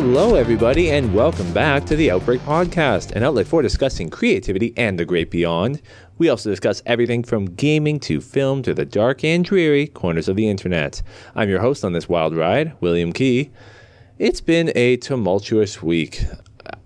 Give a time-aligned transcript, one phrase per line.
[0.00, 4.96] Hello, everybody, and welcome back to the Outbreak Podcast, an outlet for discussing creativity and
[4.96, 5.82] the great beyond.
[6.18, 10.36] We also discuss everything from gaming to film to the dark and dreary corners of
[10.36, 11.02] the internet.
[11.34, 13.50] I'm your host on this wild ride, William Kee.
[14.20, 16.22] It's been a tumultuous week.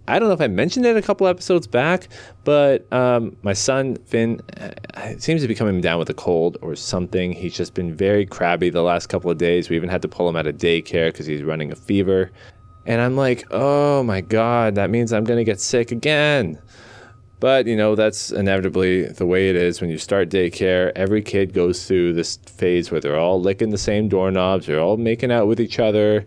[0.09, 2.09] I don't know if I mentioned it a couple episodes back,
[2.45, 4.71] but um, my son Finn uh,
[5.19, 7.33] seems to be coming down with a cold or something.
[7.33, 9.69] He's just been very crabby the last couple of days.
[9.69, 12.31] We even had to pull him out of daycare because he's running a fever.
[12.87, 16.59] And I'm like, oh my God, that means I'm going to get sick again.
[17.39, 20.93] But, you know, that's inevitably the way it is when you start daycare.
[20.95, 24.97] Every kid goes through this phase where they're all licking the same doorknobs, they're all
[24.97, 26.25] making out with each other,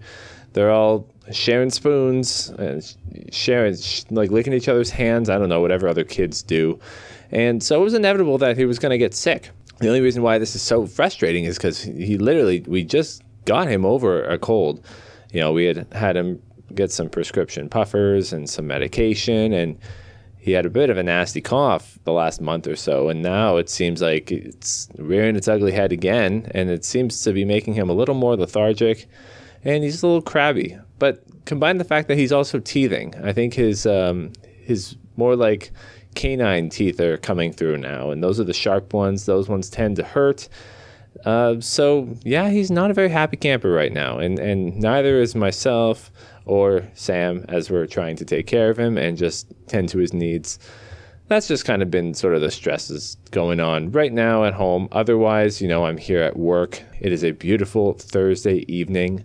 [0.54, 2.96] they're all sharing spoons and
[3.32, 3.76] sharing,
[4.12, 5.30] like licking each other's hands.
[5.30, 6.80] I don't know, whatever other kids do.
[7.32, 9.52] And so it was inevitable that he was going to get sick.
[9.80, 13.68] The only reason why this is so frustrating is because he literally, we just got
[13.68, 14.86] him over a cold
[15.36, 16.42] you know, we had had him
[16.74, 19.78] get some prescription puffers and some medication, and
[20.38, 23.10] he had a bit of a nasty cough the last month or so.
[23.10, 27.34] And now it seems like it's rearing its ugly head again, and it seems to
[27.34, 29.08] be making him a little more lethargic,
[29.64, 30.78] and he's a little crabby.
[31.00, 35.72] But combine the fact that he's also teething, I think his um, his more like
[36.16, 39.26] canine teeth are coming through now, and those are the sharp ones.
[39.26, 40.48] Those ones tend to hurt.
[41.24, 45.36] Uh, so yeah, he's not a very happy camper right now, and and neither is
[45.36, 46.12] myself
[46.46, 50.14] or Sam as we're trying to take care of him and just tend to his
[50.14, 50.60] needs.
[51.28, 54.88] That's just kind of been sort of the stresses going on right now at home.
[54.92, 56.84] Otherwise, you know, I'm here at work.
[57.00, 59.24] It is a beautiful Thursday evening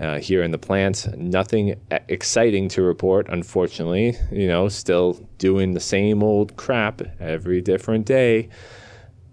[0.00, 1.06] uh, here in the plant.
[1.18, 4.16] Nothing exciting to report, unfortunately.
[4.32, 8.48] You know, still doing the same old crap every different day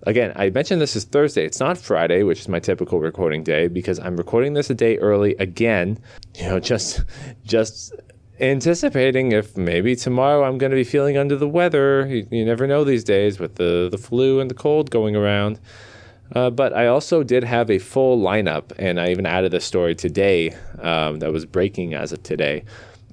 [0.08, 1.46] again, I mentioned this is Thursday.
[1.46, 4.98] It's not Friday, which is my typical recording day, because I'm recording this a day
[4.98, 6.00] early again.
[6.36, 7.04] You know, just
[7.44, 7.94] just
[8.40, 12.08] anticipating if maybe tomorrow I'm going to be feeling under the weather.
[12.08, 15.60] You, you, never know these days with the the flu and the cold going around.
[16.34, 19.96] Uh, but I also did have a full lineup, and I even added a story
[19.96, 22.64] today um, that was breaking as of today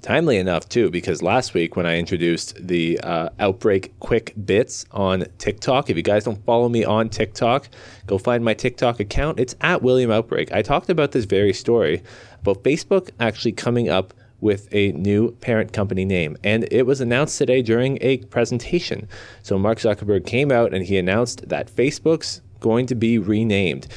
[0.03, 5.25] timely enough too because last week when i introduced the uh, outbreak quick bits on
[5.39, 7.69] tiktok if you guys don't follow me on tiktok
[8.07, 9.39] go find my tiktok account.
[9.39, 10.53] It's at william outbreak.
[10.53, 12.03] I talked about this very story
[12.41, 17.37] about facebook actually coming up with a new parent company name and it was announced
[17.39, 19.09] today during a presentation.
[19.43, 23.89] So mark zuckerberg came out and he announced that facebook's going to be renamed.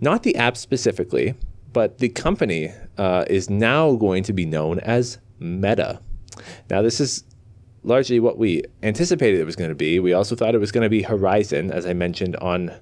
[0.00, 1.34] Not the app specifically
[1.72, 6.00] but the company uh, is now going to be known as Meta.
[6.70, 7.24] Now, this is
[7.84, 9.98] largely what we anticipated it was going to be.
[9.98, 12.72] We also thought it was going to be Horizon, as I mentioned on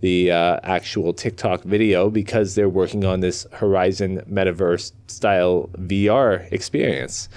[0.00, 7.28] the uh, actual TikTok video, because they're working on this Horizon metaverse style VR experience.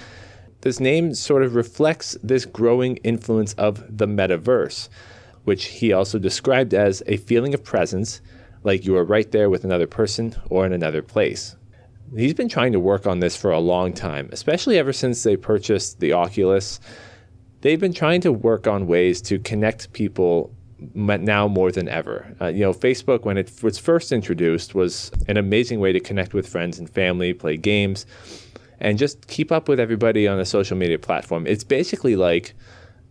[0.60, 4.88] This name sort of reflects this growing influence of the metaverse,
[5.44, 8.20] which he also described as a feeling of presence,
[8.62, 11.56] like you are right there with another person or in another place
[12.16, 15.36] he's been trying to work on this for a long time, especially ever since they
[15.36, 16.80] purchased the Oculus.
[17.60, 20.54] They've been trying to work on ways to connect people
[20.94, 22.34] now more than ever.
[22.40, 26.34] Uh, you know, Facebook, when it was first introduced, was an amazing way to connect
[26.34, 28.04] with friends and family, play games,
[28.80, 31.46] and just keep up with everybody on a social media platform.
[31.46, 32.54] It's basically like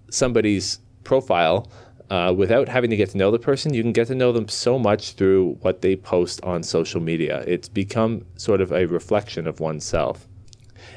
[0.09, 1.71] somebody's profile
[2.11, 4.49] uh, without having to get to know the person, you can get to know them
[4.49, 7.41] so much through what they post on social media.
[7.47, 10.27] It's become sort of a reflection of oneself.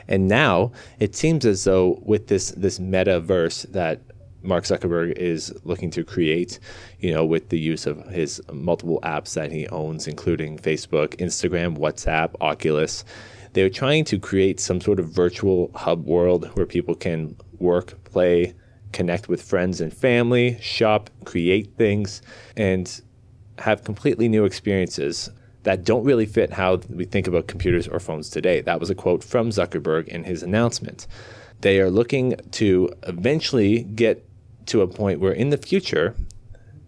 [0.09, 4.01] And now it seems as though with this this metaverse that
[4.43, 6.59] Mark Zuckerberg is looking to create,
[6.99, 11.79] you know, with the use of his multiple apps that he owns, including Facebook, Instagram,
[11.79, 13.05] WhatsApp, Oculus.
[13.53, 18.55] They're trying to create some sort of virtual hub world where people can work, play,
[18.95, 22.23] connect with friends and family, shop, create things,
[22.57, 23.03] and
[23.59, 25.29] have completely new experiences
[25.65, 28.61] that don't really fit how we think about computers or phones today.
[28.61, 31.07] That was a quote from Zuckerberg in his announcement.
[31.61, 34.27] They are looking to eventually get
[34.67, 36.15] to a point where in the future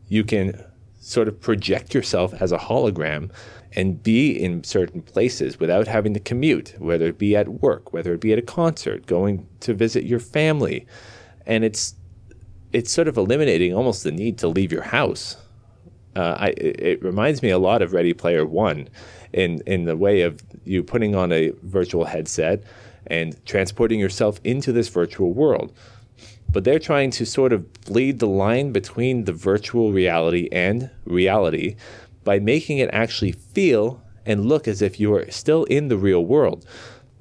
[0.08, 0.62] you can
[1.00, 3.31] sort of project yourself as a hologram
[3.73, 8.14] and be in certain places without having to commute, whether it be at work, whether
[8.14, 10.87] it be at a concert, going to visit your family,
[11.46, 11.94] and it's
[12.72, 15.37] it's sort of eliminating almost the need to leave your house.
[16.14, 18.88] Uh, I, it reminds me a lot of Ready Player One,
[19.32, 22.64] in in the way of you putting on a virtual headset
[23.06, 25.72] and transporting yourself into this virtual world.
[26.50, 31.76] But they're trying to sort of bleed the line between the virtual reality and reality
[32.25, 36.25] by making it actually feel and look as if you are still in the real
[36.25, 36.66] world.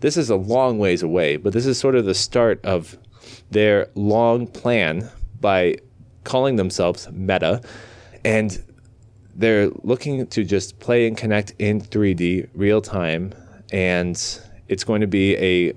[0.01, 2.97] this is a long ways away, but this is sort of the start of
[3.51, 5.77] their long plan by
[6.23, 7.61] calling themselves Meta.
[8.23, 8.61] And
[9.35, 13.33] they're looking to just play and connect in 3D real time.
[13.71, 14.15] And
[14.67, 15.73] it's going to be a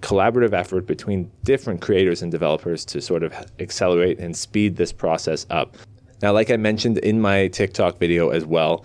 [0.00, 5.46] collaborative effort between different creators and developers to sort of accelerate and speed this process
[5.50, 5.76] up.
[6.22, 8.84] Now, like I mentioned in my TikTok video as well,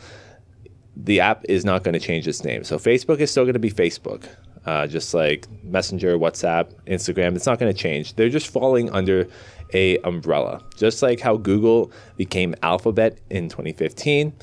[0.96, 2.64] the app is not going to change its name.
[2.64, 4.28] So Facebook is still going to be Facebook,
[4.66, 7.36] uh, just like Messenger, WhatsApp, Instagram.
[7.36, 8.16] It's not going to change.
[8.16, 9.28] They're just falling under
[9.74, 14.34] a umbrella, just like how Google became Alphabet in 2015.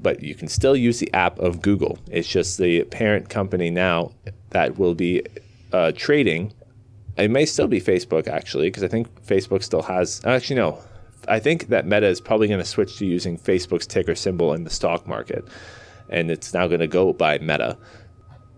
[0.00, 1.98] But you can still use the app of Google.
[2.10, 4.12] It's just the parent company now
[4.50, 5.22] that will be
[5.72, 6.52] uh, trading.
[7.16, 10.20] It may still be Facebook actually, because I think Facebook still has.
[10.24, 10.78] Actually, no.
[11.28, 14.62] I think that Meta is probably going to switch to using Facebook's ticker symbol in
[14.62, 15.44] the stock market,
[16.08, 17.76] and it's now going to go by Meta.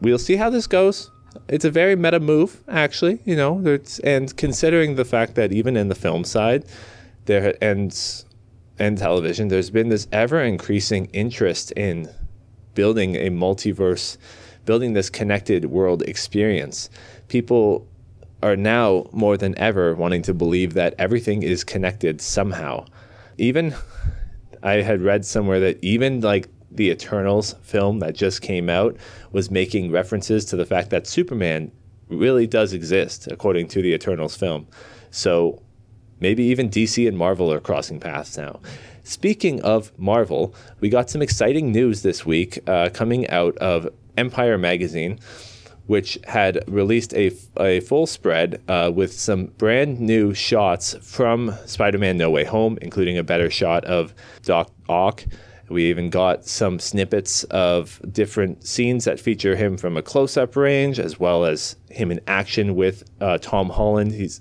[0.01, 1.11] We'll see how this goes.
[1.49, 3.21] It's a very meta move, actually.
[3.25, 6.65] You know, and considering the fact that even in the film side,
[7.27, 7.97] there and
[8.79, 12.09] and television, there's been this ever increasing interest in
[12.75, 14.17] building a multiverse
[14.65, 16.91] building this connected world experience.
[17.29, 17.89] People
[18.43, 22.85] are now more than ever wanting to believe that everything is connected somehow.
[23.39, 23.75] Even
[24.63, 28.97] I had read somewhere that even like the Eternals film that just came out
[29.33, 31.73] was making references to the fact that Superman
[32.09, 34.67] really does exist according to the Eternals film.
[35.11, 35.63] So
[36.21, 38.61] maybe even DC and Marvel are crossing paths now.
[39.03, 43.89] Speaking of Marvel, we got some exciting news this week uh, coming out of
[44.19, 45.19] Empire magazine,
[45.87, 51.97] which had released a, a full spread uh, with some brand new shots from Spider
[51.97, 54.13] Man No Way Home, including a better shot of
[54.43, 55.25] Doc Ock.
[55.69, 60.57] We even got some snippets of different scenes that feature him from a close up
[60.57, 64.13] range, as well as him in action with uh, Tom Holland.
[64.13, 64.41] He's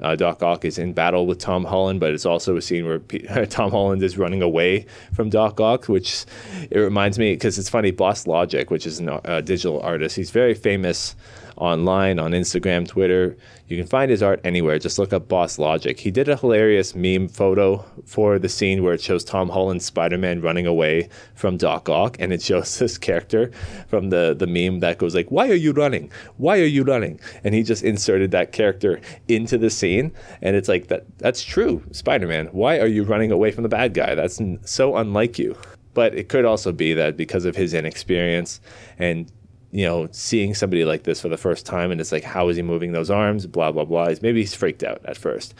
[0.00, 3.00] uh, Doc Ock is in battle with Tom Holland, but it's also a scene where
[3.00, 6.24] P- Tom Holland is running away from Doc Ock, which
[6.70, 7.90] it reminds me because it's funny.
[7.90, 11.16] Boss Logic, which is a digital artist, he's very famous
[11.58, 13.36] online on Instagram, Twitter.
[13.66, 14.78] You can find his art anywhere.
[14.78, 15.98] Just look up Boss Logic.
[15.98, 20.40] He did a hilarious meme photo for the scene where it shows Tom Holland's Spider-Man
[20.40, 23.50] running away from Doc Ock, and it shows this character
[23.88, 26.10] from the the meme that goes like, "Why are you running?
[26.36, 30.68] Why are you running?" And he just inserted that character into the scene, and it's
[30.68, 31.04] like that.
[31.18, 32.46] That's true, Spider-Man.
[32.52, 34.14] Why are you running away from the bad guy?
[34.14, 35.56] That's so unlike you
[35.94, 38.60] but it could also be that because of his inexperience
[39.00, 39.32] and
[39.70, 42.56] you know, seeing somebody like this for the first time and it's like, how is
[42.56, 43.46] he moving those arms?
[43.46, 44.14] Blah, blah, blah.
[44.22, 45.54] Maybe he's freaked out at first.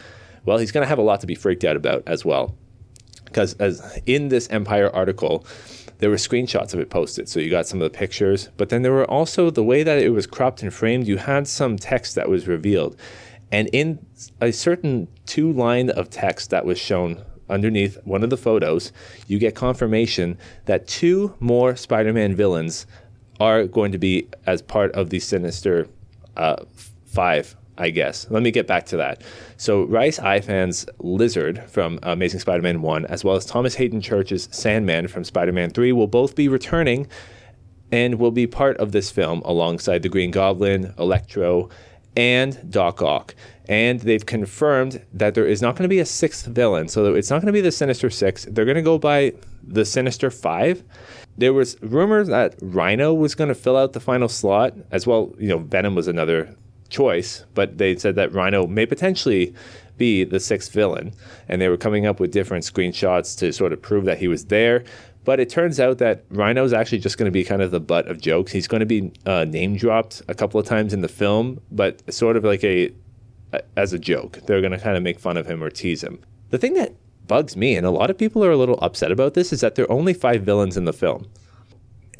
[0.45, 2.55] Well, he's going to have a lot to be freaked out about as well.
[3.25, 5.45] Because as in this Empire article,
[5.99, 7.29] there were screenshots of it posted.
[7.29, 9.99] So you got some of the pictures, but then there were also the way that
[9.99, 12.95] it was cropped and framed, you had some text that was revealed.
[13.51, 14.03] And in
[14.41, 18.91] a certain two line of text that was shown underneath one of the photos,
[19.27, 22.87] you get confirmation that two more Spider Man villains
[23.39, 25.87] are going to be as part of the Sinister
[26.37, 26.57] uh,
[27.05, 28.27] Five, I guess.
[28.29, 29.23] Let me get back to that.
[29.57, 34.47] So, Rhys Ifans' Lizard from Amazing Spider Man 1, as well as Thomas Haden Church's
[34.51, 37.07] Sandman from Spider Man 3, will both be returning
[37.91, 41.69] and will be part of this film alongside the Green Goblin, Electro,
[42.15, 43.33] and Doc Ock.
[43.67, 46.87] And they've confirmed that there is not going to be a sixth villain.
[46.87, 48.45] So it's not going to be the Sinister Six.
[48.45, 50.83] They're going to go by the Sinister Five
[51.39, 55.33] there was rumors that Rhino was going to fill out the final slot as well.
[55.39, 56.53] You know, Venom was another
[56.89, 59.53] choice, but they said that Rhino may potentially
[59.97, 61.13] be the sixth villain,
[61.47, 64.45] and they were coming up with different screenshots to sort of prove that he was
[64.45, 64.83] there.
[65.23, 67.79] But it turns out that Rhino is actually just going to be kind of the
[67.79, 68.51] butt of jokes.
[68.51, 72.01] He's going to be uh, name dropped a couple of times in the film, but
[72.13, 72.91] sort of like a
[73.77, 74.39] as a joke.
[74.45, 76.19] They're going to kind of make fun of him or tease him.
[76.49, 76.95] The thing that
[77.29, 79.75] bugs me, and a lot of people are a little upset about this, is that
[79.75, 81.29] there are only five villains in the film.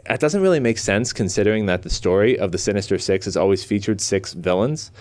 [0.08, 3.66] That doesn't really make sense considering that the story of the Sinister Six has always
[3.66, 4.92] featured six villains.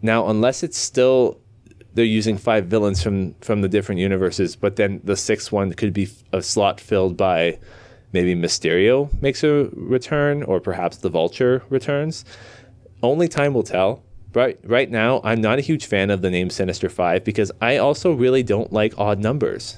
[0.00, 1.40] Now, unless it's still
[1.94, 5.92] they're using five villains from from the different universes, but then the sixth one could
[5.92, 7.58] be a slot filled by
[8.12, 12.24] maybe Mysterio makes a return, or perhaps the Vulture returns.
[13.02, 14.02] Only time will tell.
[14.34, 17.76] Right, right now, I'm not a huge fan of the name Sinister Five because I
[17.76, 19.76] also really don't like odd numbers.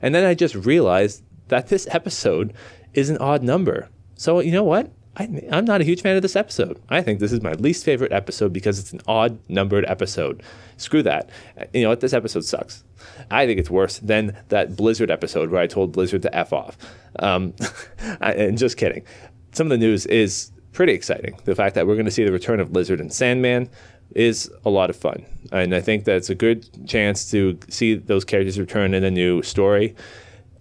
[0.00, 2.54] And then I just realized that this episode
[2.94, 3.88] is an odd number.
[4.14, 4.90] So, you know what?
[5.18, 6.80] I, am not a huge fan of this episode.
[6.88, 10.42] I think this is my least favorite episode because it's an odd numbered episode.
[10.76, 11.28] Screw that.
[11.74, 12.00] You know what?
[12.00, 12.84] This episode sucks.
[13.30, 16.78] I think it's worse than that Blizzard episode where I told Blizzard to F off.
[17.18, 17.54] Um,
[18.20, 19.04] and just kidding.
[19.52, 21.36] Some of the news is pretty exciting.
[21.44, 23.68] The fact that we're going to see the return of Lizard and Sandman
[24.14, 25.26] is a lot of fun.
[25.50, 29.42] And I think that's a good chance to see those characters return in a new
[29.42, 29.96] story.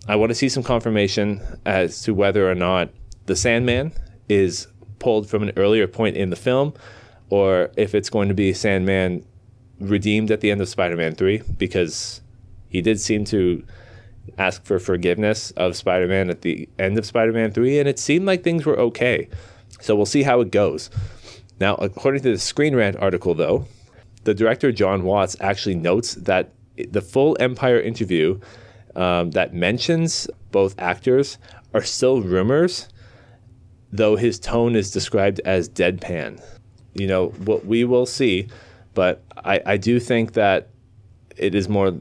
[0.07, 2.89] I want to see some confirmation as to whether or not
[3.27, 3.93] the Sandman
[4.27, 6.73] is pulled from an earlier point in the film
[7.29, 9.23] or if it's going to be Sandman
[9.79, 12.21] redeemed at the end of Spider Man 3 because
[12.69, 13.63] he did seem to
[14.39, 17.99] ask for forgiveness of Spider Man at the end of Spider Man 3, and it
[17.99, 19.29] seemed like things were okay.
[19.79, 20.89] So we'll see how it goes.
[21.59, 23.67] Now, according to the Screen Rant article, though,
[24.23, 26.53] the director John Watts actually notes that
[26.89, 28.39] the full Empire interview
[28.95, 31.37] um, that mentions both actors
[31.73, 32.87] are still rumors,
[33.91, 36.43] though his tone is described as deadpan.
[36.93, 38.49] You know, what we will see,
[38.93, 40.69] but I, I do think that
[41.35, 41.93] it is more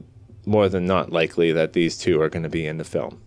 [0.45, 3.21] more than not likely that these two are going to be in the film.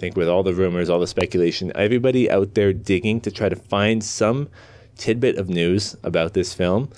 [0.00, 3.54] Think with all the rumors, all the speculation, everybody out there digging to try to
[3.56, 4.48] find some
[4.96, 6.88] tidbit of news about this film,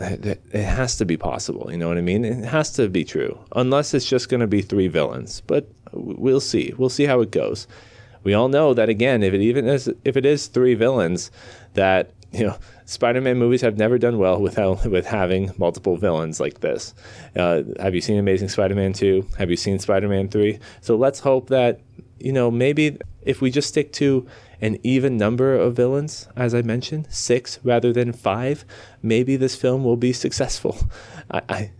[0.00, 1.70] it has to be possible.
[1.70, 2.24] You know what I mean?
[2.24, 5.42] It has to be true, unless it's just going to be three villains.
[5.46, 6.74] But we'll see.
[6.76, 7.68] We'll see how it goes.
[8.24, 11.30] We all know that again, if it even is, if it is three villains,
[11.74, 16.60] that you know, Spider-Man movies have never done well without with having multiple villains like
[16.60, 16.94] this.
[17.36, 19.26] Uh, have you seen Amazing Spider-Man two?
[19.38, 20.58] Have you seen Spider-Man three?
[20.80, 21.80] So let's hope that
[22.20, 24.26] you know maybe if we just stick to
[24.60, 28.64] an even number of villains, as I mentioned, six rather than five,
[29.02, 30.76] maybe this film will be successful.
[31.30, 31.70] I, I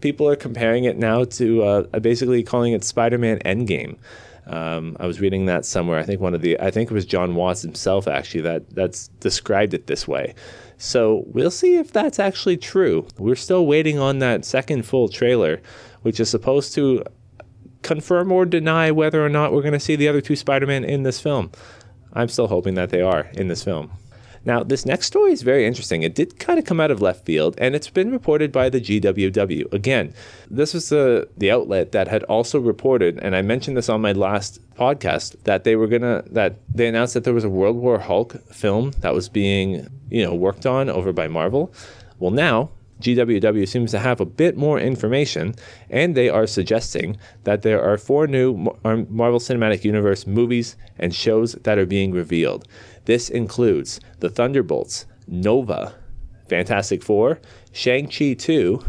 [0.00, 3.98] people are comparing it now to uh, basically calling it Spider-Man Endgame.
[4.46, 5.98] Um, I was reading that somewhere.
[5.98, 9.08] I think one of the I think it was John Watts himself actually that that's
[9.20, 10.34] described it this way.
[10.78, 13.06] So we'll see if that's actually true.
[13.18, 15.60] We're still waiting on that second full trailer,
[16.02, 17.02] which is supposed to
[17.82, 21.02] confirm or deny whether or not we're going to see the other two Spider-Man in
[21.02, 21.50] this film.
[22.12, 23.92] I'm still hoping that they are in this film.
[24.44, 26.02] Now, this next story is very interesting.
[26.02, 28.80] It did kind of come out of left field, and it's been reported by the
[28.80, 29.72] GWW.
[29.72, 30.14] Again,
[30.48, 34.12] this was the, the outlet that had also reported, and I mentioned this on my
[34.12, 37.98] last podcast, that they were gonna that they announced that there was a World War
[37.98, 41.72] Hulk film that was being, you know, worked on over by Marvel.
[42.18, 42.70] Well, now
[43.00, 45.54] GWW seems to have a bit more information,
[45.90, 51.14] and they are suggesting that there are four new um, Marvel Cinematic Universe movies and
[51.14, 52.66] shows that are being revealed.
[53.04, 55.94] This includes The Thunderbolts, Nova,
[56.48, 57.40] Fantastic Four,
[57.72, 58.84] Shang-Chi 2,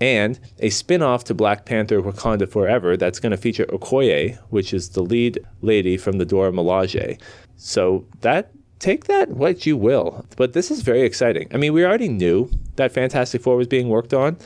[0.00, 4.74] and a spin off to Black Panther Wakanda Forever that's going to feature Okoye, which
[4.74, 7.20] is the lead lady from the Dora Milaje.
[7.56, 10.26] So that take that what you will.
[10.36, 11.48] But this is very exciting.
[11.54, 14.36] I mean, we already knew that Fantastic Four was being worked on.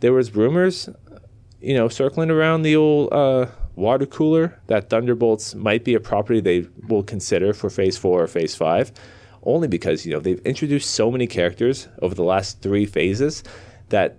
[0.00, 0.88] There was rumors,
[1.60, 6.40] you know, circling around the old uh, water cooler that Thunderbolts might be a property
[6.40, 8.92] they will consider for Phase 4 or Phase 5,
[9.42, 13.42] only because, you know, they've introduced so many characters over the last three phases
[13.88, 14.16] that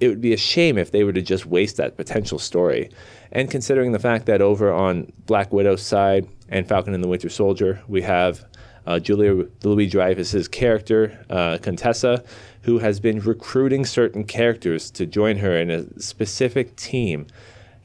[0.00, 2.90] it would be a shame if they were to just waste that potential story.
[3.32, 7.28] And considering the fact that over on Black Widow's side and Falcon and the Winter
[7.28, 8.44] Soldier, we have
[8.86, 12.24] uh, Julia Louis Dreyfus's character, uh, Contessa,
[12.62, 17.26] who has been recruiting certain characters to join her in a specific team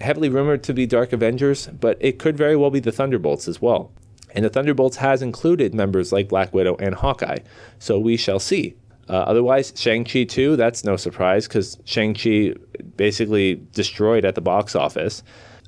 [0.02, 3.62] heavily rumored to be Dark Avengers, but it could very well be the Thunderbolts as
[3.62, 3.92] well.
[4.36, 7.40] And the Thunderbolts has included members like Black Widow and Hawkeye,
[7.80, 8.76] so we shall see.
[9.10, 12.54] Uh, otherwise, Shang-Chi 2, that's no surprise because Shang-Chi
[12.96, 15.24] basically destroyed at the box office.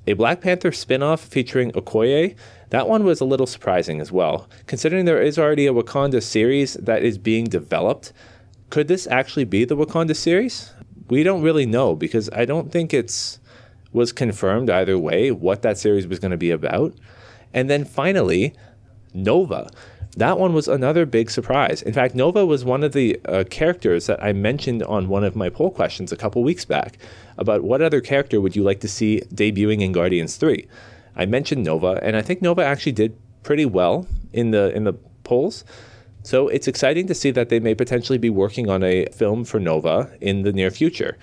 [0.07, 2.35] A Black Panther spin off featuring Okoye,
[2.69, 4.47] that one was a little surprising as well.
[4.67, 8.13] Considering there is already a Wakanda series that is being developed,
[8.75, 10.73] could this actually be the Wakanda series?
[11.09, 13.39] We don't really know because I don't think it's
[13.93, 16.93] was confirmed either way what that series was going to be about.
[17.53, 18.53] And then finally,
[19.13, 19.69] Nova.
[20.17, 21.81] That one was another big surprise.
[21.83, 25.37] In fact, Nova was one of the uh, characters that I mentioned on one of
[25.37, 26.97] my poll questions a couple weeks back
[27.37, 30.67] about what other character would you like to see debuting in Guardians 3.
[31.15, 34.95] I mentioned Nova, and I think Nova actually did pretty well in the in the
[35.23, 35.63] polls.
[36.25, 39.59] So it's exciting to see that they may potentially be working on a film for
[39.59, 41.19] Nova in the near future.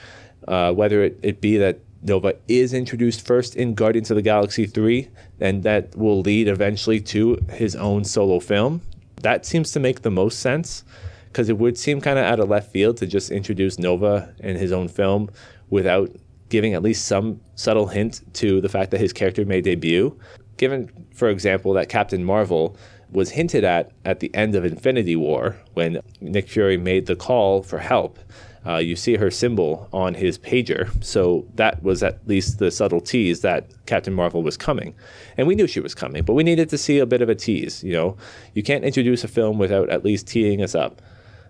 [0.46, 4.64] Uh, whether it, it be that Nova is introduced first in Guardians of the Galaxy
[4.64, 5.08] 3,
[5.40, 8.80] and that will lead eventually to his own solo film.
[9.22, 10.84] That seems to make the most sense
[11.26, 14.56] because it would seem kind of out of left field to just introduce Nova in
[14.56, 15.30] his own film
[15.68, 16.14] without
[16.48, 20.16] giving at least some subtle hint to the fact that his character may debut.
[20.58, 22.76] Given, for example, that Captain Marvel
[23.12, 27.62] was hinted at at the end of Infinity War when Nick Fury made the call
[27.62, 28.18] for help
[28.66, 30.88] uh, you see her symbol on his pager.
[31.04, 34.94] So that was at least the subtle tease that Captain Marvel was coming.
[35.36, 37.34] And we knew she was coming, but we needed to see a bit of a
[37.34, 37.82] tease.
[37.82, 38.16] You know,
[38.54, 41.02] you can't introduce a film without at least teeing us up,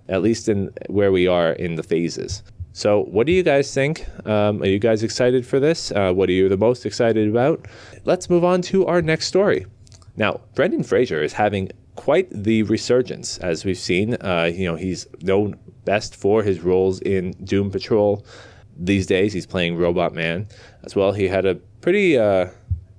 [0.08, 2.42] at least in where we are in the phases.
[2.74, 4.06] So, what do you guys think?
[4.26, 5.92] Um, are you guys excited for this?
[5.92, 7.66] Uh, what are you the most excited about?
[8.06, 9.66] Let's move on to our next story.
[10.16, 14.14] Now, Brendan Fraser is having quite the resurgence, as we've seen.
[14.20, 18.24] Uh, you know, he's known best for his roles in Doom Patrol.
[18.76, 20.48] These days, he's playing Robot Man
[20.84, 21.12] as well.
[21.12, 22.48] He had a pretty uh,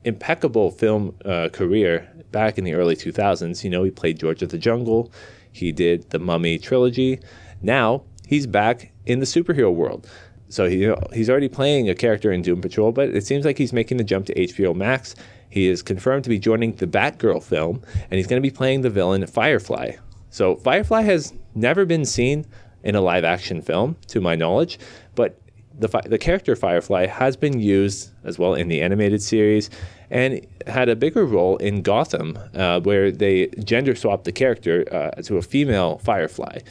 [0.04, 3.64] impeccable film uh, career back in the early 2000s.
[3.64, 5.12] You know, he played George of the Jungle,
[5.52, 7.20] he did the Mummy trilogy.
[7.62, 10.08] Now he's back in the superhero world.
[10.50, 13.46] So he, you know, he's already playing a character in Doom Patrol, but it seems
[13.46, 15.16] like he's making the jump to HBO Max.
[15.54, 18.82] He is confirmed to be joining the Batgirl film, and he's going to be playing
[18.82, 19.92] the villain Firefly.
[20.32, 22.48] So Firefly has never been seen
[22.84, 24.80] in a live action film, to my knowledge,
[25.14, 25.40] but
[25.78, 29.70] the, the character Firefly has been used as well in the animated series
[30.10, 35.22] and had a bigger role in Gotham, uh, where they gender swapped the character uh,
[35.22, 36.62] to a female Firefly.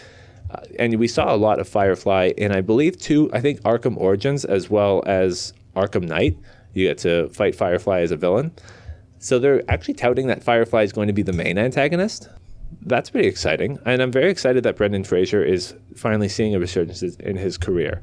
[0.51, 3.97] Uh, and we saw a lot of Firefly in, I believe, two, I think, Arkham
[3.97, 6.37] Origins as well as Arkham Knight.
[6.75, 8.53] You get to fight Firefly as a villain.
[9.19, 12.29] So they're actually touting that Firefly is going to be the main antagonist.
[12.83, 13.79] That's pretty exciting.
[13.85, 18.03] And I'm very excited that Brendan Fraser is finally seeing a resurgence in his career.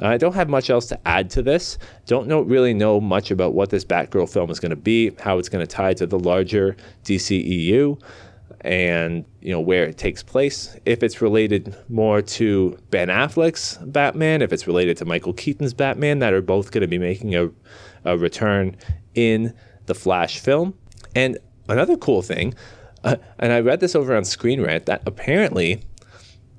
[0.00, 1.78] I don't have much else to add to this.
[2.06, 5.38] Don't know, really know much about what this Batgirl film is going to be, how
[5.38, 8.00] it's going to tie to the larger DCEU
[8.62, 10.76] and you know where it takes place.
[10.84, 16.18] If it's related more to Ben Affleck's Batman, if it's related to Michael Keaton's Batman,
[16.20, 17.50] that are both going to be making a,
[18.04, 18.76] a return
[19.14, 19.54] in
[19.86, 20.74] the Flash film.
[21.14, 22.54] And another cool thing,
[23.04, 25.82] uh, and I read this over on Screen Rant, that apparently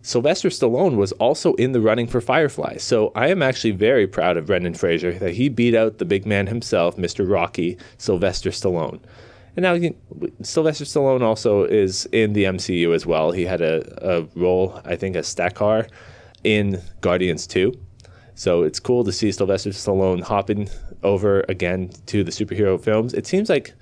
[0.01, 2.77] Sylvester Stallone was also in the running for Firefly.
[2.77, 6.25] So I am actually very proud of Brendan Fraser that he beat out the big
[6.25, 7.29] man himself, Mr.
[7.29, 9.01] Rocky, Sylvester Stallone.
[9.59, 9.93] And now you
[10.41, 13.33] Sylvester Stallone also is in the MCU as well.
[13.33, 15.89] He had a, a role, I think, as Stakar
[16.45, 17.73] in Guardians 2.
[18.35, 20.69] So it's cool to see Sylvester Stallone hopping
[21.03, 23.13] over again to the superhero films.
[23.13, 23.73] It seems like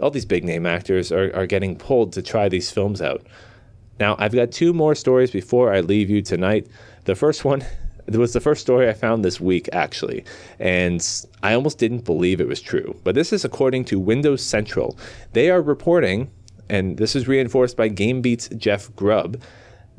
[0.00, 3.26] all these big name actors are, are getting pulled to try these films out.
[4.00, 6.66] Now, I've got two more stories before I leave you tonight.
[7.04, 7.62] The first one
[8.06, 10.24] it was the first story I found this week, actually,
[10.58, 11.06] and
[11.42, 12.98] I almost didn't believe it was true.
[13.04, 14.98] But this is according to Windows Central.
[15.32, 16.30] They are reporting,
[16.68, 19.40] and this is reinforced by GameBeat's Jeff Grubb,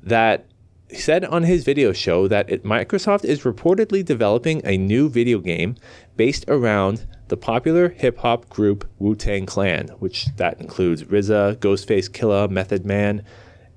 [0.04, 0.46] that
[0.90, 5.40] he said on his video show that it, Microsoft is reportedly developing a new video
[5.40, 5.76] game
[6.16, 12.10] based around the popular hip hop group Wu Tang Clan, which that includes RZA, Ghostface
[12.10, 13.24] Killah, Method Man,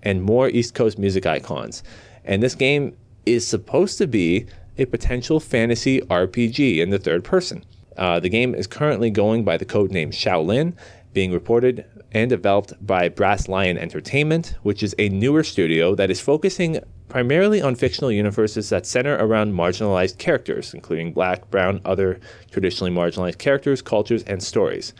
[0.03, 1.83] and more East Coast music icons.
[2.25, 2.95] And this game
[3.33, 7.64] is supposed to be a potential fantasy RPG in the third person.
[7.97, 10.75] Uh, the game is currently going by the codename Shaolin,
[11.12, 16.21] being reported and developed by Brass Lion Entertainment, which is a newer studio that is
[16.21, 22.93] focusing primarily on fictional universes that center around marginalized characters, including black, brown, other traditionally
[22.93, 24.93] marginalized characters, cultures, and stories.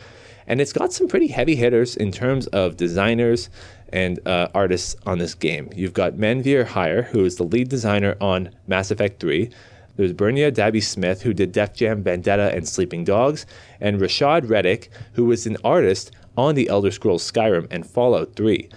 [0.47, 3.49] And it's got some pretty heavy hitters in terms of designers,
[3.93, 5.69] and uh, artists on this game.
[5.75, 9.49] You've got Manveer Heir, who is the lead designer on Mass Effect 3.
[9.95, 13.45] There's Bernia Dabby Smith, who did Def Jam Vendetta and Sleeping Dogs,
[13.81, 18.69] and Rashad Redic, who was an artist on the Elder Scrolls Skyrim and Fallout 3.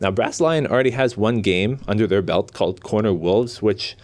[0.00, 3.96] Now, Brass Lion already has one game under their belt called Corner Wolves, which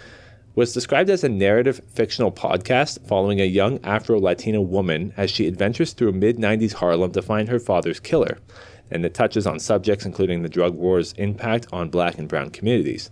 [0.56, 5.46] was described as a narrative fictional podcast following a young Afro Latina woman as she
[5.46, 8.38] adventures through mid 90s Harlem to find her father's killer
[8.90, 13.10] and it touches on subjects including the drug war's impact on black and brown communities.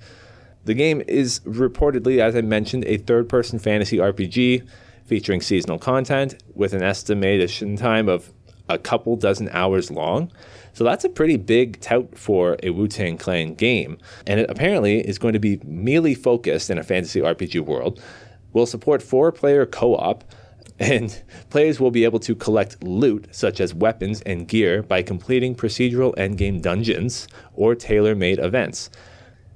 [0.64, 4.66] The game is reportedly, as I mentioned, a third person fantasy RPG
[5.04, 8.32] featuring seasonal content with an estimation time of
[8.68, 10.30] a couple dozen hours long.
[10.72, 13.98] So that's a pretty big tout for a Wu Tang Clan game.
[14.26, 18.00] And it apparently is going to be melee focused in a fantasy RPG world.
[18.52, 20.24] Will support four player co op
[20.82, 25.54] and players will be able to collect loot, such as weapons and gear, by completing
[25.54, 28.90] procedural endgame dungeons or tailor made events.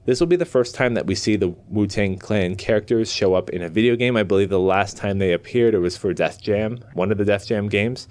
[0.05, 3.35] This will be the first time that we see the Wu Tang Clan characters show
[3.35, 4.17] up in a video game.
[4.17, 7.25] I believe the last time they appeared, it was for Def Jam, one of the
[7.25, 8.07] Def Jam games.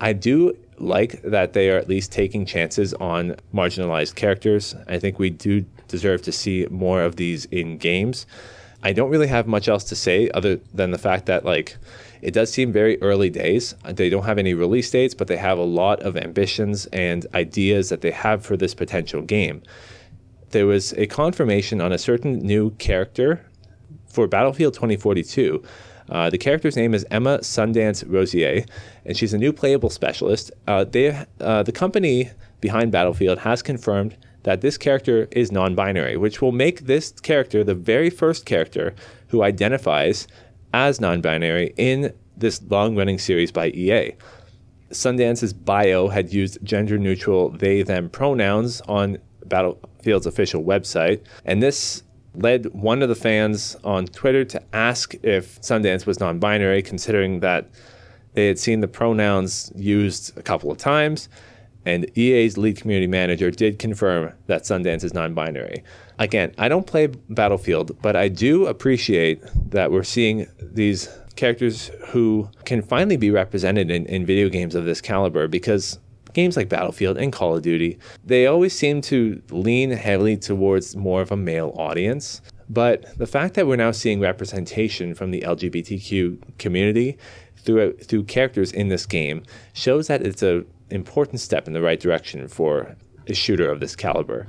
[0.00, 4.74] I do like that they are at least taking chances on marginalized characters.
[4.88, 8.26] I think we do deserve to see more of these in games.
[8.82, 11.76] I don't really have much else to say other than the fact that, like,
[12.22, 13.74] it does seem very early days.
[13.84, 17.88] They don't have any release dates, but they have a lot of ambitions and ideas
[17.88, 19.62] that they have for this potential game.
[20.50, 23.44] There was a confirmation on a certain new character
[24.08, 25.62] for Battlefield 2042.
[26.08, 28.64] Uh, the character's name is Emma Sundance Rosier,
[29.04, 30.50] and she's a new playable specialist.
[30.66, 36.16] Uh, they, uh, the company behind Battlefield has confirmed that this character is non binary,
[36.16, 38.94] which will make this character the very first character
[39.28, 40.26] who identifies
[40.72, 44.12] as non binary in this long running series by EA.
[44.90, 52.02] Sundance's bio had used gender neutral they them pronouns on Battlefield's official website, and this
[52.34, 57.40] led one of the fans on Twitter to ask if Sundance was non binary, considering
[57.40, 57.68] that
[58.34, 61.28] they had seen the pronouns used a couple of times.
[61.88, 65.82] And EA's lead community manager did confirm that Sundance is non binary.
[66.18, 72.50] Again, I don't play Battlefield, but I do appreciate that we're seeing these characters who
[72.66, 75.98] can finally be represented in, in video games of this caliber because
[76.34, 81.22] games like Battlefield and Call of Duty, they always seem to lean heavily towards more
[81.22, 82.42] of a male audience.
[82.68, 87.16] But the fact that we're now seeing representation from the LGBTQ community
[87.56, 92.00] through through characters in this game shows that it's an important step in the right
[92.00, 92.96] direction for
[93.26, 94.46] a shooter of this caliber.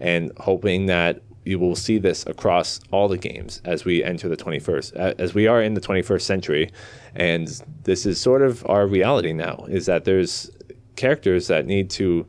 [0.00, 4.36] And hoping that you will see this across all the games as we enter the
[4.36, 6.70] 21st as we are in the 21st century
[7.14, 10.50] and this is sort of our reality now is that there's
[10.96, 12.26] characters that need to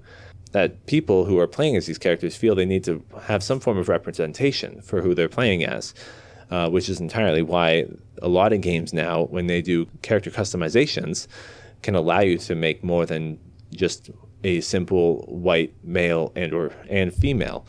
[0.55, 3.77] that people who are playing as these characters feel they need to have some form
[3.77, 5.93] of representation for who they're playing as,
[6.49, 7.85] uh, which is entirely why
[8.21, 11.27] a lot of games now, when they do character customizations,
[11.81, 13.37] can allow you to make more than
[13.75, 14.09] just
[14.43, 17.65] a simple white male and or and female.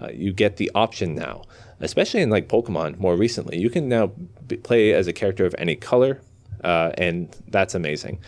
[0.00, 1.42] Uh, you get the option now,
[1.80, 3.58] especially in like Pokemon more recently.
[3.58, 4.12] You can now
[4.46, 6.20] b- play as a character of any color,
[6.64, 8.18] uh, and that's amazing.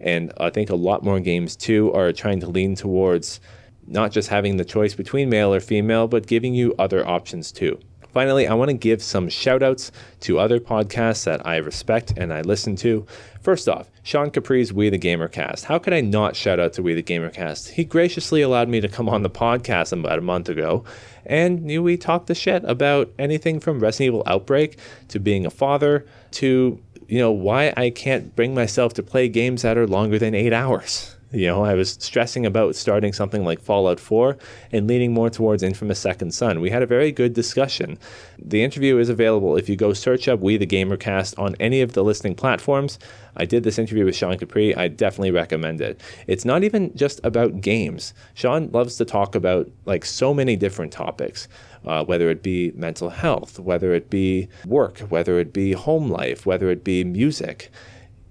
[0.00, 3.40] And I think a lot more games too are trying to lean towards
[3.86, 7.78] not just having the choice between male or female, but giving you other options too.
[8.14, 12.32] Finally, I want to give some shout outs to other podcasts that I respect and
[12.32, 13.04] I listen to.
[13.40, 15.64] First off, Sean Capri's We the Gamercast.
[15.64, 17.70] How could I not shout out to We the Gamercast?
[17.70, 20.84] He graciously allowed me to come on the podcast about a month ago,
[21.26, 26.06] and we talked the shit about anything from Resident Evil Outbreak to being a father
[26.32, 30.34] to you know, why I can't bring myself to play games that are longer than
[30.34, 31.16] eight hours.
[31.34, 34.38] You know, I was stressing about starting something like Fallout 4
[34.72, 36.60] and leaning more towards Infamous Second Son.
[36.60, 37.98] We had a very good discussion.
[38.38, 41.92] The interview is available if you go search up We the Gamercast on any of
[41.92, 42.98] the listening platforms.
[43.36, 44.76] I did this interview with Sean Capri.
[44.76, 46.00] I definitely recommend it.
[46.28, 48.14] It's not even just about games.
[48.34, 51.48] Sean loves to talk about like so many different topics
[51.86, 56.46] uh, whether it be mental health, whether it be work, whether it be home life,
[56.46, 57.70] whether it be music.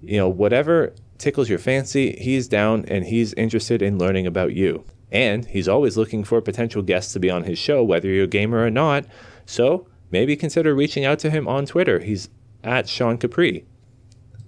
[0.02, 0.92] You know, whatever
[1.24, 4.84] tickles your fancy, he's down and he's interested in learning about you.
[5.10, 8.28] And he's always looking for potential guests to be on his show, whether you're a
[8.28, 9.06] gamer or not.
[9.46, 12.00] So maybe consider reaching out to him on Twitter.
[12.00, 12.28] He's
[12.62, 13.64] at Sean Capri.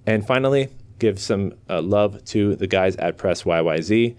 [0.06, 4.14] And finally, give some uh, love to the guys at Press YYZ.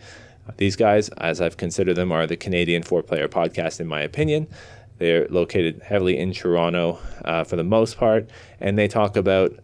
[0.57, 4.47] These guys, as I've considered them, are the Canadian four player podcast, in my opinion.
[4.97, 9.59] They're located heavily in Toronto uh, for the most part, and they talk about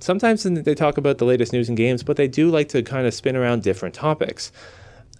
[0.00, 3.06] sometimes they talk about the latest news and games, but they do like to kind
[3.06, 4.50] of spin around different topics.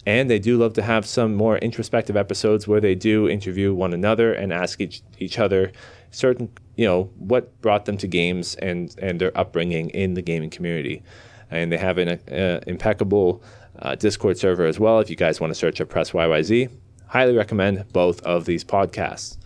[0.05, 3.93] And they do love to have some more introspective episodes where they do interview one
[3.93, 5.71] another and ask each, each other
[6.09, 10.49] certain, you know, what brought them to games and, and their upbringing in the gaming
[10.49, 11.03] community.
[11.51, 13.43] And they have an uh, impeccable
[13.79, 14.99] uh, Discord server as well.
[14.99, 16.71] If you guys want to search up Press YYZ,
[17.07, 19.37] highly recommend both of these podcasts.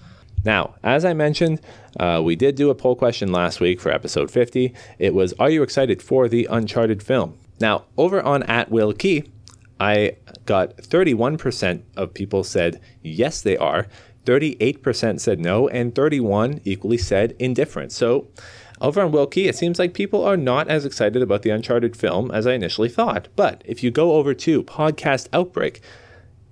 [0.46, 1.60] Now, as I mentioned,
[2.00, 4.74] uh, we did do a poll question last week for episode 50.
[5.00, 7.38] It was Are you excited for the Uncharted film?
[7.60, 9.24] Now, over on at Will Kee,
[9.80, 13.88] I got 31% of people said yes, they are.
[14.26, 17.92] 38% said no, and 31 equally said indifferent.
[17.92, 18.28] So,
[18.82, 22.30] over on Wilkie, it seems like people are not as excited about the Uncharted film
[22.32, 23.30] as I initially thought.
[23.36, 25.82] But if you go over to Podcast Outbreak,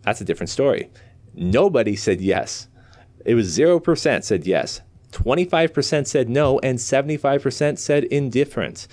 [0.03, 0.89] that's a different story.
[1.33, 2.67] Nobody said yes.
[3.25, 4.81] It was 0% said yes,
[5.11, 8.87] 25% said no, and 75% said indifferent.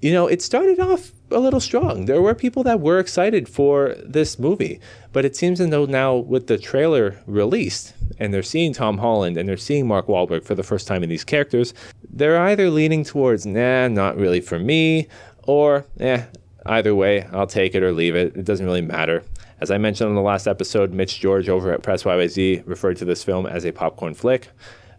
[0.00, 2.04] You know, it started off a little strong.
[2.04, 4.80] There were people that were excited for this movie,
[5.12, 9.36] but it seems as though now with the trailer released and they're seeing Tom Holland
[9.36, 11.74] and they're seeing Mark Wahlberg for the first time in these characters,
[12.08, 15.08] they're either leaning towards, nah, not really for me,
[15.44, 16.24] or, eh,
[16.66, 18.36] either way, I'll take it or leave it.
[18.36, 19.22] It doesn't really matter.
[19.58, 23.06] As I mentioned on the last episode, Mitch George over at Press YYZ referred to
[23.06, 24.50] this film as a popcorn flick,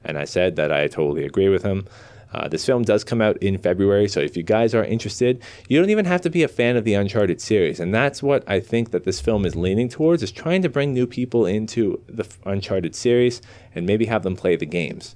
[0.04, 1.86] and I said that I totally agree with him.
[2.34, 5.80] Uh, this film does come out in February, so if you guys are interested, you
[5.80, 8.60] don't even have to be a fan of the Uncharted series, and that's what I
[8.60, 12.28] think that this film is leaning towards: is trying to bring new people into the
[12.43, 13.43] Uncharted series
[13.76, 15.15] and maybe have them play the games.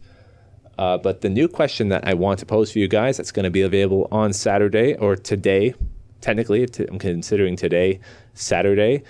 [0.77, 3.43] Uh, but the new question that I want to pose for you guys that's going
[3.43, 5.73] to be available on Saturday or today,
[6.21, 7.99] technically, I'm considering today
[8.35, 9.03] Saturday.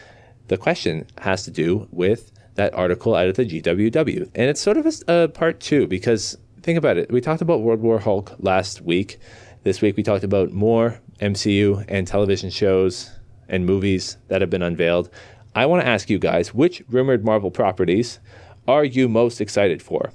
[0.51, 4.31] The question has to do with that article out of the GWW.
[4.35, 7.09] And it's sort of a, a part two because think about it.
[7.09, 9.17] We talked about World War Hulk last week.
[9.63, 13.11] This week we talked about more MCU and television shows
[13.47, 15.09] and movies that have been unveiled.
[15.55, 18.19] I want to ask you guys which rumored Marvel properties
[18.67, 20.11] are you most excited for?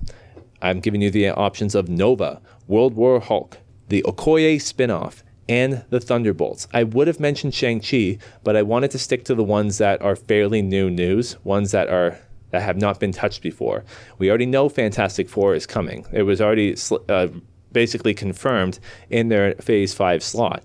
[0.60, 3.56] I'm giving you the options of Nova, World War Hulk,
[3.88, 6.66] the Okoye spinoff, and the Thunderbolts.
[6.72, 10.16] I would have mentioned Shang-Chi, but I wanted to stick to the ones that are
[10.16, 12.18] fairly new news, ones that are
[12.50, 13.84] that have not been touched before.
[14.18, 16.06] We already know Fantastic Four is coming.
[16.12, 16.76] It was already
[17.08, 17.28] uh,
[17.72, 18.78] basically confirmed
[19.10, 20.62] in their Phase 5 slot.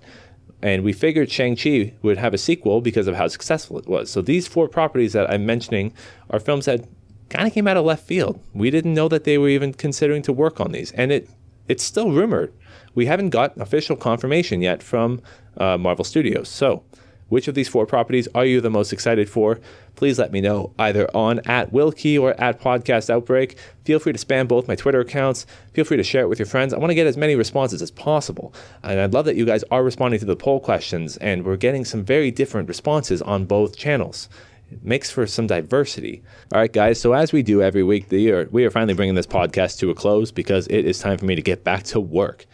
[0.62, 4.10] And we figured Shang-Chi would have a sequel because of how successful it was.
[4.10, 5.92] So these four properties that I'm mentioning
[6.30, 6.84] are films that
[7.30, 8.40] kind of came out of left field.
[8.54, 10.92] We didn't know that they were even considering to work on these.
[10.92, 11.28] And it
[11.68, 12.52] it's still rumored.
[12.94, 15.22] We haven't got official confirmation yet from
[15.56, 16.48] uh, Marvel Studios.
[16.48, 16.84] So
[17.32, 19.58] which of these four properties are you the most excited for?
[19.94, 23.56] Please let me know either on at Wilkie or at Podcast Outbreak.
[23.86, 25.46] Feel free to spam both my Twitter accounts.
[25.72, 26.74] Feel free to share it with your friends.
[26.74, 28.52] I want to get as many responses as possible.
[28.82, 31.86] And I'd love that you guys are responding to the poll questions, and we're getting
[31.86, 34.28] some very different responses on both channels.
[34.72, 36.22] It makes for some diversity.
[36.52, 37.00] All right, guys.
[37.00, 39.90] So as we do every week, the year, we are finally bringing this podcast to
[39.90, 42.46] a close because it is time for me to get back to work.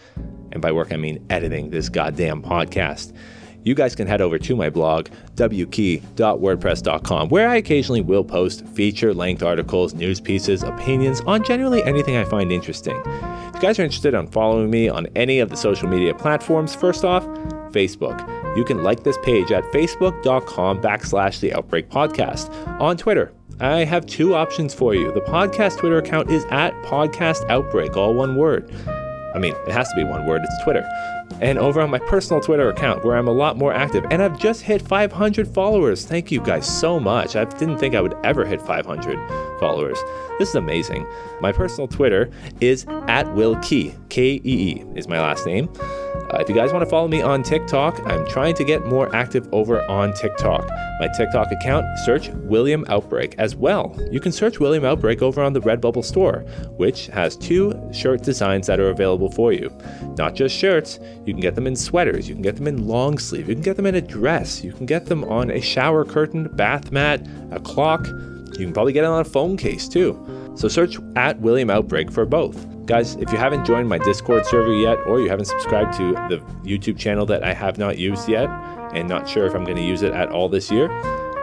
[0.53, 3.13] And by work, I mean editing this goddamn podcast
[3.65, 9.13] you guys can head over to my blog, wkey.wordpress.com, where I occasionally will post feature
[9.13, 12.97] length articles, news pieces, opinions on generally anything I find interesting.
[13.05, 16.75] If you guys are interested in following me on any of the social media platforms,
[16.75, 17.25] first off,
[17.73, 18.38] Facebook.
[18.57, 22.51] You can like this page at facebook.com backslash the Outbreak Podcast.
[22.81, 25.13] On Twitter, I have two options for you.
[25.13, 28.73] The podcast Twitter account is at Podcast Outbreak, all one word.
[29.35, 30.87] I mean, it has to be one word, it's Twitter
[31.41, 34.05] and over on my personal Twitter account where I'm a lot more active.
[34.11, 36.05] And I've just hit 500 followers.
[36.05, 37.37] Thank you guys so much.
[37.37, 39.99] I didn't think I would ever hit 500 followers.
[40.39, 41.07] This is amazing.
[41.41, 43.95] My personal Twitter is at Will Kee.
[44.09, 45.69] K E E is my last name.
[45.79, 49.15] Uh, if you guys want to follow me on TikTok, I'm trying to get more
[49.15, 50.69] active over on TikTok.
[51.01, 53.97] My TikTok account, search William Outbreak as well.
[54.11, 56.41] You can search William Outbreak over on the Redbubble store,
[56.77, 59.71] which has two shirt designs that are available for you.
[60.19, 63.19] Not just shirts, you can get them in sweaters, you can get them in long
[63.19, 66.05] sleeve, you can get them in a dress, you can get them on a shower
[66.05, 68.07] curtain, bath mat, a clock.
[68.59, 70.19] You can probably get it on a phone case too.
[70.57, 72.67] So search at William Outbreak for both.
[72.87, 76.39] Guys, if you haven't joined my Discord server yet, or you haven't subscribed to the
[76.65, 78.49] YouTube channel that I have not used yet,
[78.95, 80.89] and not sure if I'm going to use it at all this year,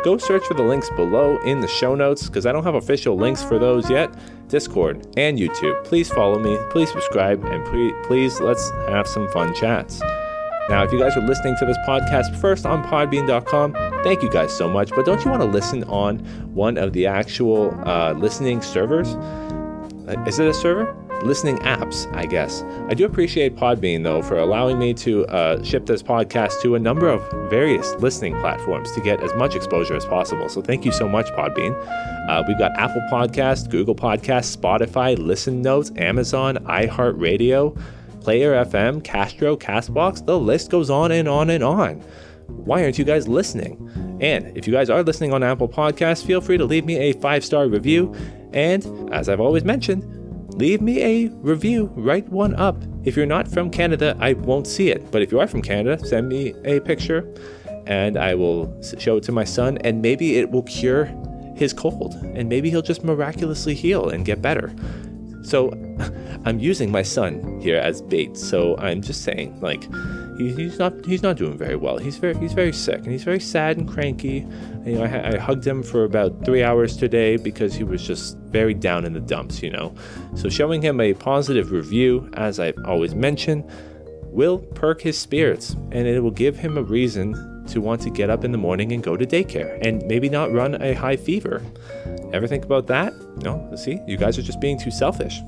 [0.03, 3.15] go search for the links below in the show notes because I don't have official
[3.15, 4.13] links for those yet.
[4.49, 5.83] Discord and YouTube.
[5.83, 10.01] Please follow me, please subscribe, and please, please let's have some fun chats.
[10.69, 13.73] Now, if you guys are listening to this podcast first on podbean.com,
[14.03, 14.89] thank you guys so much.
[14.89, 16.19] But don't you want to listen on
[16.53, 19.09] one of the actual uh, listening servers?
[20.07, 20.95] Uh, is it a server?
[21.23, 22.63] listening apps, I guess.
[22.87, 26.79] I do appreciate Podbean, though, for allowing me to uh, ship this podcast to a
[26.79, 30.49] number of various listening platforms to get as much exposure as possible.
[30.49, 31.75] So thank you so much, Podbean.
[32.29, 37.79] Uh, we've got Apple Podcast, Google Podcast, Spotify, Listen Notes, Amazon, iHeartRadio,
[38.25, 40.25] Player FM, Castro, Castbox.
[40.25, 42.01] The list goes on and on and on.
[42.47, 44.17] Why aren't you guys listening?
[44.19, 47.13] And if you guys are listening on Apple Podcasts, feel free to leave me a
[47.13, 48.15] five star review.
[48.51, 50.03] And as I've always mentioned,
[50.55, 52.81] leave me a review, write one up.
[53.03, 55.11] If you're not from Canada, I won't see it.
[55.11, 57.31] But if you are from Canada, send me a picture
[57.85, 61.05] and I will show it to my son, and maybe it will cure
[61.55, 64.73] his cold, and maybe he'll just miraculously heal and get better.
[65.45, 65.71] So
[66.45, 68.37] I'm using my son here as bait.
[68.37, 69.83] So I'm just saying, like,
[70.37, 71.97] he, he's not he's not doing very well.
[71.97, 74.45] He's very he's very sick and he's very sad and cranky.
[74.85, 78.37] You know, I, I hugged him for about three hours today because he was just
[78.37, 79.63] very down in the dumps.
[79.63, 79.95] You know,
[80.35, 83.69] so showing him a positive review, as I've always mentioned,
[84.23, 88.29] will perk his spirits and it will give him a reason to want to get
[88.29, 91.61] up in the morning and go to daycare and maybe not run a high fever.
[92.33, 93.13] Ever think about that?
[93.43, 93.71] No?
[93.75, 95.41] See, you guys are just being too selfish.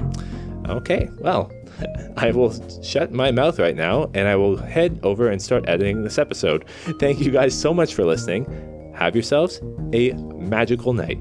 [0.68, 1.52] Okay, well,
[2.18, 6.04] I will shut my mouth right now and I will head over and start editing
[6.04, 6.66] this episode.
[7.00, 8.94] Thank you guys so much for listening.
[8.96, 9.62] Have yourselves
[9.94, 11.20] a magical night.